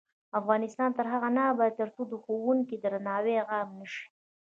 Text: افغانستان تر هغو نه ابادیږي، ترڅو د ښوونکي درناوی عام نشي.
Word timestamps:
افغانستان 0.39 0.89
تر 0.97 1.05
هغو 1.13 1.29
نه 1.37 1.41
ابادیږي، 1.51 1.77
ترڅو 1.79 2.01
د 2.07 2.13
ښوونکي 2.23 2.75
درناوی 2.83 3.35
عام 3.49 3.69
نشي. 3.79 4.05